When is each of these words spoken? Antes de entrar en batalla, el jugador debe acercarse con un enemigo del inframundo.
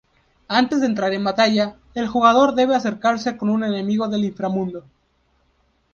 Antes 0.47 0.81
de 0.81 0.87
entrar 0.87 1.13
en 1.13 1.23
batalla, 1.23 1.75
el 1.93 2.07
jugador 2.07 2.55
debe 2.55 2.73
acercarse 2.73 3.37
con 3.37 3.51
un 3.51 3.63
enemigo 3.63 4.07
del 4.07 4.25
inframundo. 4.25 4.83